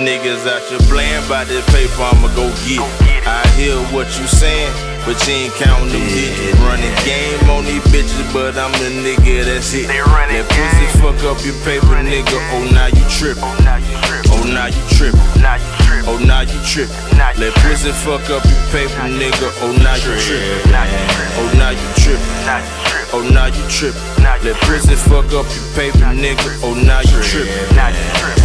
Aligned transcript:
niggas 0.00 0.48
out 0.48 0.62
here 0.68 0.80
playing 0.88 1.22
by 1.28 1.44
this 1.44 1.64
paper, 1.68 2.00
I'ma 2.00 2.28
go 2.34 2.48
get 2.64 2.80
it. 2.80 3.26
I 3.28 3.44
hear 3.54 3.76
what 3.92 4.08
you 4.16 4.26
saying, 4.26 4.72
but 5.04 5.20
you 5.28 5.48
ain't 5.48 5.54
counting 5.60 5.92
them 5.92 6.04
digits. 6.08 6.56
Running 6.64 6.96
game 7.04 7.36
on 7.52 7.64
these 7.68 7.84
bitches, 7.92 8.24
but 8.32 8.56
I'm 8.56 8.72
the 8.80 8.88
nigga 9.04 9.44
that's 9.44 9.72
it. 9.76 9.88
That 9.88 10.46
pussy 10.48 10.86
fuck 10.98 11.20
up 11.28 11.38
your 11.44 11.56
paper, 11.68 12.00
nigga. 12.00 12.38
Oh, 12.56 12.64
now 12.72 12.88
you 12.88 13.04
trippin'. 13.12 13.44
Oh, 13.44 14.44
now 14.48 14.66
you 14.72 14.84
trippin'. 14.96 15.20
Oh, 16.08 16.16
now 16.24 16.40
you 16.48 16.58
trippin'. 16.64 16.96
Let 17.36 17.52
pussy 17.60 17.92
fuck 17.92 18.24
up 18.32 18.44
your 18.48 18.64
paper, 18.72 19.04
nigga. 19.04 19.52
Oh, 19.60 19.72
now 19.84 20.00
you 20.00 20.16
trippin'. 20.24 20.64
Oh, 21.36 21.48
now 21.60 21.70
you 21.76 21.88
trippin'. 22.00 22.24
Oh, 23.12 23.26
now 23.28 23.52
you 23.52 23.64
trippin'. 23.68 24.00
Let 24.44 24.56
pussy 24.64 24.96
fuck 24.96 25.28
up 25.36 25.44
your 25.44 25.66
paper, 25.76 26.08
nigga. 26.16 26.56
Oh, 26.64 26.72
now 26.72 27.04
you 27.04 27.20
trippin'. 27.20 28.39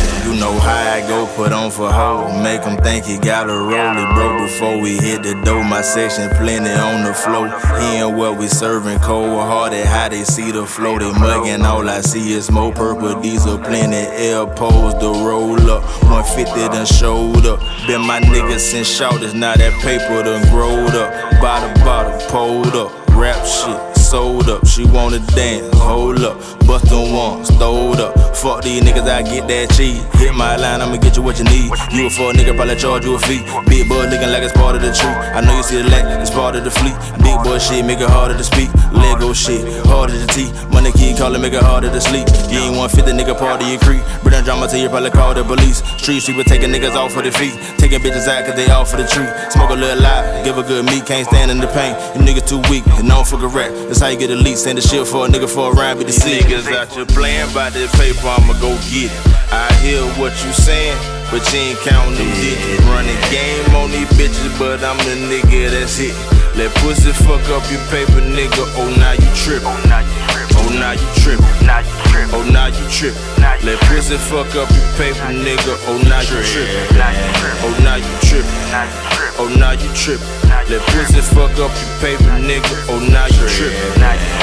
I 0.95 1.05
go, 1.09 1.27
put 1.35 1.51
on 1.51 1.71
for 1.71 1.91
hoe. 1.91 2.41
Make 2.41 2.63
them 2.63 2.77
think 2.77 3.03
he 3.03 3.17
got 3.17 3.49
a 3.49 3.53
roll 3.53 3.97
it, 3.97 4.15
bro. 4.15 4.39
Before 4.39 4.79
we 4.79 4.95
hit 4.95 5.23
the 5.23 5.33
door, 5.43 5.61
my 5.61 5.81
section 5.81 6.29
plenty 6.37 6.71
on 6.71 7.03
the 7.03 7.13
floor. 7.13 7.49
He 7.81 7.97
and 7.97 8.17
what 8.17 8.37
we 8.37 8.47
serving 8.47 8.99
cold 8.99 9.41
hearted, 9.41 9.85
how 9.85 10.07
they 10.07 10.23
see 10.23 10.51
the 10.51 10.65
flow. 10.65 10.97
They 10.97 11.11
mugging, 11.11 11.65
all 11.65 11.89
I 11.89 11.99
see 11.99 12.31
is 12.31 12.49
more 12.49 12.71
purple 12.71 13.19
diesel, 13.21 13.57
plenty 13.57 14.07
air 14.15 14.47
poles 14.47 14.93
to 15.01 15.07
roll 15.27 15.59
up. 15.69 15.83
150 16.03 16.53
done 16.69 16.85
showed 16.85 17.45
up. 17.45 17.59
Been 17.87 17.99
my 17.99 18.21
niggas 18.21 18.61
since 18.61 18.87
shouters, 18.87 19.33
now 19.33 19.53
that 19.53 19.73
paper 19.83 20.23
done 20.23 20.47
growed 20.49 20.95
up. 20.95 21.11
Bottle, 21.41 21.83
bottle, 21.83 22.17
pulled 22.29 22.73
up. 22.73 23.07
Rap 23.09 23.45
shit 23.45 23.97
sold 23.97 24.47
up. 24.49 24.65
She 24.65 24.85
wanna 24.85 25.19
dance, 25.35 25.77
hold 25.77 26.19
up. 26.19 26.39
Bustin' 26.65 27.11
one, 27.13 27.43
stowed 27.43 27.99
up. 27.99 28.24
Fuck 28.45 28.61
these 28.61 28.83
niggas, 28.83 29.09
I 29.09 29.23
get 29.23 29.47
that 29.47 29.73
cheese. 29.73 30.05
Hit 30.21 30.35
my 30.35 30.55
line, 30.55 30.79
I'ma 30.79 30.97
get 30.97 31.17
you 31.17 31.23
what 31.23 31.39
you 31.39 31.45
need. 31.45 31.65
You 31.89 32.05
a 32.05 32.09
fuck 32.13 32.37
nigga, 32.37 32.53
probably 32.53 32.75
charge 32.75 33.03
you 33.03 33.15
a 33.15 33.19
fee. 33.25 33.41
Big 33.65 33.89
boy 33.89 34.05
looking 34.05 34.29
like 34.29 34.45
it's 34.45 34.53
part 34.53 34.75
of 34.75 34.85
the 34.85 34.93
tree. 34.93 35.09
I 35.09 35.41
know 35.41 35.57
you 35.57 35.63
see 35.63 35.81
the 35.81 35.89
lack, 35.89 36.05
it's 36.21 36.29
part 36.29 36.55
of 36.55 36.63
the 36.63 36.69
fleet. 36.69 36.93
Big 37.25 37.41
boy 37.41 37.57
shit, 37.57 37.81
make 37.83 37.97
it 37.97 38.09
harder 38.09 38.37
to 38.37 38.43
speak. 38.45 38.69
Lego 38.93 39.33
shit, 39.33 39.65
harder 39.89 40.13
to 40.13 40.27
teeth. 40.29 40.53
Money 40.69 40.91
key, 40.93 41.17
call 41.17 41.33
it, 41.33 41.41
make 41.41 41.57
it 41.57 41.63
harder 41.65 41.89
to 41.89 41.99
sleep. 41.99 42.29
You 42.53 42.61
ain't 42.69 42.77
150 42.77 43.17
nigga, 43.17 43.33
part 43.33 43.65
of 43.65 43.67
your 43.67 43.81
creek. 43.81 44.05
Bring 44.21 44.37
drama 44.45 44.69
to 44.69 44.77
you, 44.77 44.89
probably 44.89 45.09
call 45.09 45.33
the 45.33 45.43
police. 45.43 45.81
Street 45.97 46.21
sweeper 46.21 46.45
taking 46.45 46.69
niggas 46.69 46.93
off 46.93 47.17
for 47.17 47.25
the 47.25 47.31
feet. 47.33 47.57
Taking 47.81 47.97
bitches 47.97 48.29
out 48.29 48.45
cause 48.45 48.53
they 48.53 48.69
off 48.69 48.93
for 48.93 48.97
the 49.01 49.09
tree. 49.09 49.25
Smoke 49.49 49.73
a 49.73 49.73
little 49.73 50.05
lot, 50.05 50.45
give 50.45 50.57
a 50.57 50.63
good 50.63 50.85
meat, 50.85 51.05
can't 51.09 51.25
stand 51.25 51.49
in 51.49 51.57
the 51.57 51.67
pain. 51.73 51.97
You 52.13 52.21
niggas 52.21 52.45
too 52.45 52.61
weak, 52.69 52.85
and 53.01 53.09
known 53.09 53.25
for 53.25 53.41
correct. 53.41 53.73
That's 53.89 53.99
how 53.99 54.13
you 54.13 54.19
get 54.21 54.29
a 54.29 54.37
lead. 54.37 54.57
Send 54.57 54.77
the 54.77 54.85
shit 54.85 55.07
for 55.07 55.25
a 55.25 55.27
nigga 55.27 55.49
for 55.49 55.71
a 55.71 55.73
rhyme, 55.73 55.97
be 55.97 56.05
the 56.05 56.13
see. 56.13 56.39
Niggas 56.45 56.69
out 56.77 56.93
here 56.93 57.09
playing 57.09 57.51
by 57.57 57.71
this 57.73 57.89
paper, 57.97 58.34
I'ma 58.35 58.53
go 58.59 58.75
get 58.91 59.07
it. 59.07 59.21
I 59.51 59.71
hear 59.79 60.03
what 60.19 60.35
you 60.43 60.51
saying, 60.51 60.97
but 61.31 61.39
you 61.53 61.71
ain't 61.71 61.79
counting 61.87 62.19
them 62.19 62.27
digits. 62.43 62.83
Running 62.91 63.15
game 63.31 63.71
on 63.75 63.91
these 63.91 64.09
bitches, 64.19 64.51
but 64.59 64.83
I'm 64.83 64.97
the 65.07 65.15
nigga 65.31 65.71
that's 65.71 65.99
it. 65.99 66.11
Let 66.59 66.73
pussy 66.83 67.11
fuck 67.23 67.43
up 67.55 67.63
your 67.71 67.79
paper, 67.87 68.19
nigga. 68.19 68.67
Oh, 68.75 68.91
now 68.99 69.15
you 69.15 69.29
trippin'. 69.35 69.71
Oh, 69.71 70.69
now 70.75 70.91
you 70.91 71.07
trippin'. 71.23 71.45
Oh, 72.35 72.43
now 72.51 72.67
you 72.67 72.85
trippin'. 72.91 73.21
Let 73.63 73.79
pussy 73.87 74.17
fuck 74.17 74.51
up 74.55 74.67
your 74.71 74.87
paper, 74.99 75.31
nigga. 75.31 75.75
Oh, 75.87 75.99
now 76.03 76.19
you 76.19 76.39
trippin'. 76.43 76.99
Oh, 77.63 77.71
now 77.83 77.95
you 77.95 78.11
trippin'. 78.23 78.51
Oh, 79.39 79.47
now 79.59 79.71
you 79.71 79.87
trippin'. 79.95 80.27
Let 80.67 80.81
pussy 80.91 81.21
fuck 81.21 81.55
up 81.59 81.71
your 81.71 81.93
paper, 82.03 82.35
nigga. 82.43 82.75
Oh, 82.91 82.99
now 82.99 83.27
you 83.27 83.47
trippin'. 83.47 84.34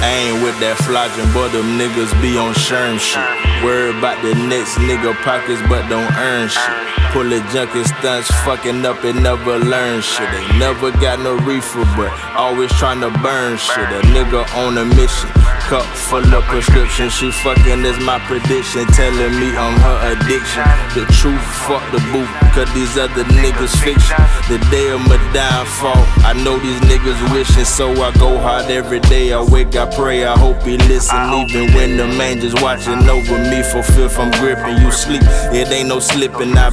I 0.00 0.30
ain't 0.30 0.42
with 0.46 0.54
that 0.62 0.78
flogging, 0.86 1.26
but 1.34 1.50
them 1.50 1.74
niggas 1.74 2.14
be 2.22 2.38
on 2.38 2.54
sherm 2.54 3.02
shit. 3.02 3.18
Worry 3.66 3.90
about 3.90 4.22
the 4.22 4.34
next 4.46 4.78
nigga 4.78 5.10
pockets, 5.26 5.58
but 5.66 5.88
don't 5.90 6.06
earn 6.14 6.46
shit. 6.46 7.07
Pull 7.12 7.24
the 7.24 7.40
junkie 7.52 7.84
stunts, 7.84 8.30
fucking 8.44 8.84
up 8.84 9.02
and 9.02 9.22
never 9.22 9.58
learn 9.58 10.02
shit. 10.02 10.30
They 10.30 10.58
never 10.58 10.90
got 10.92 11.20
no 11.20 11.36
reefer, 11.38 11.84
but 11.96 12.12
always 12.36 12.70
trying 12.72 13.00
to 13.00 13.10
burn 13.20 13.56
shit. 13.56 13.88
A 13.88 14.00
nigga 14.12 14.44
on 14.56 14.76
a 14.76 14.84
mission 14.84 15.30
cup 15.68 15.84
full 15.84 16.24
of 16.34 16.44
prescription. 16.44 17.10
She 17.10 17.30
fucking 17.30 17.84
is 17.84 17.98
my 18.00 18.18
prediction, 18.20 18.86
telling 18.96 19.34
me 19.40 19.52
I'm 19.56 19.76
her 19.80 20.16
addiction. 20.16 20.64
The 20.96 21.04
truth, 21.20 21.44
fuck 21.68 21.84
the 21.92 22.00
boot, 22.12 22.28
cause 22.56 22.72
these 22.72 22.96
other 22.96 23.24
niggas 23.36 23.76
fiction. 23.84 24.16
The 24.48 24.58
day 24.70 24.88
of 24.90 25.00
my 25.00 25.20
downfall, 25.32 26.04
I 26.24 26.32
know 26.44 26.58
these 26.58 26.80
niggas 26.88 27.20
wishing, 27.32 27.66
so 27.66 27.92
I 28.02 28.12
go 28.18 28.38
hard 28.38 28.70
every 28.70 29.00
day. 29.00 29.32
I 29.32 29.42
wake, 29.42 29.76
I 29.76 29.84
pray, 29.94 30.24
I 30.24 30.38
hope 30.38 30.62
he 30.62 30.78
listen, 30.88 31.20
even 31.40 31.74
when 31.74 31.96
the 31.98 32.06
man 32.16 32.40
just 32.40 32.62
watching 32.62 33.06
over 33.08 33.38
me. 33.50 33.62
For 33.62 33.82
fifth, 33.82 34.18
I'm 34.18 34.30
gripping 34.40 34.78
you 34.78 34.90
sleep. 34.90 35.22
It 35.52 35.68
ain't 35.68 35.88
no 35.88 36.00
slipping, 36.00 36.56
I 36.56 36.70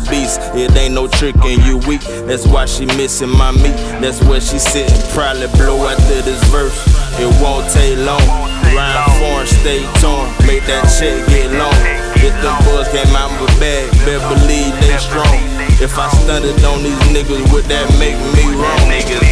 It 0.56 0.76
ain't 0.76 0.94
no 0.94 1.08
tricking 1.08 1.62
you 1.62 1.78
weak. 1.88 2.02
That's 2.26 2.48
why 2.48 2.66
she 2.66 2.86
missing 2.98 3.30
my 3.30 3.52
meat. 3.52 3.78
That's 4.02 4.22
where 4.24 4.42
she 4.42 4.58
sitting, 4.60 4.98
probably 5.14 5.48
blow 5.58 5.88
after 5.88 6.22
this 6.22 6.42
verse. 6.50 6.76
It 7.20 7.30
won't 7.42 7.70
take 7.72 7.98
long. 8.00 8.26
Rhyme 8.74 9.10
foreign, 9.22 9.48
stay 9.48 9.86
torn, 10.02 10.28
make 10.48 10.66
that 10.66 10.90
check 10.98 11.16
get 11.30 11.52
long. 11.54 11.76
If 12.20 12.34
the 12.42 12.52
boys 12.66 12.90
came 12.90 13.14
out 13.16 13.32
a 13.38 13.48
bag, 13.60 13.92
better 14.04 14.24
believe 14.34 14.74
they 14.82 14.98
strong. 14.98 15.38
If 15.78 15.98
I 16.00 16.10
stunted 16.10 16.64
on 16.66 16.82
these 16.82 16.98
niggas, 17.14 17.52
would 17.54 17.66
that 17.66 17.88
make 18.00 18.18
me 18.34 18.56
wrong? 18.56 18.82
Niggas 18.90 19.25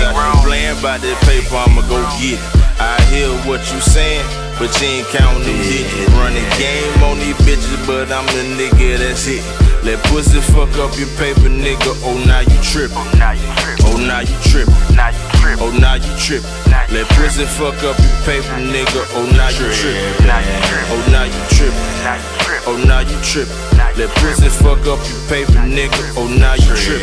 out 0.85 0.99
playing 0.99 0.99
by 0.99 0.99
this 0.99 1.17
paper, 1.25 1.55
I'ma 1.55 1.81
go 1.87 2.01
get 2.19 2.39
it. 2.39 2.63
I 2.79 2.99
hear 3.11 3.29
what 3.47 3.61
you 3.71 3.79
saying, 3.81 4.25
but 4.59 4.69
you 4.81 4.87
ain't 4.87 5.07
counting 5.07 5.43
them 5.43 5.57
digits. 5.63 6.11
Running 6.17 6.43
game 6.57 7.03
on 7.03 7.17
these 7.19 7.35
bitches, 7.45 7.87
but 7.87 8.11
I'm 8.11 8.25
the 8.27 8.43
nigga 8.57 8.97
that's 8.97 9.27
it. 9.27 9.43
Let 9.83 9.99
pussy 10.07 10.39
fuck 10.39 10.71
up 10.79 10.95
your 10.97 11.11
paper, 11.19 11.51
nigga. 11.51 11.91
Oh 12.03 12.17
now 12.25 12.39
you 12.39 12.57
trippin'. 12.63 12.97
Oh, 12.97 13.11
now 13.19 13.31
you 13.31 13.47
trippin'. 13.59 13.83
Oh, 13.83 13.97
now 13.99 14.19
you 14.21 14.35
trippin'. 14.47 15.59
Oh, 15.59 15.71
now 15.79 15.95
you 15.95 16.11
trippin'. 16.17 16.49
Let 16.91 17.07
pussy 17.17 17.45
fuck 17.45 17.83
up 17.83 17.97
your 17.99 18.17
paper, 18.23 18.57
nigga. 18.63 19.03
Oh, 19.15 19.27
now 19.35 19.49
you 19.49 19.67
trippin'. 19.75 20.27
Now 20.27 20.39
you 20.39 20.55
trip, 20.63 20.85
oh, 20.87 21.03
now 21.11 21.23
you 21.27 21.41
trippin'. 21.51 21.83
Now 22.03 22.15
you 22.15 22.29
trip, 22.43 22.61
oh, 22.67 22.77
now 22.87 23.01
you 23.03 23.17
trippin'. 23.21 23.55
Let 23.99 24.09
pussy 24.21 24.49
fuck 24.49 24.87
up 24.87 24.99
your 25.03 25.21
paper, 25.27 25.59
nigga. 25.67 26.15
Oh, 26.15 26.27
now 26.27 26.55
you 26.55 26.71
trippin'. 26.75 27.02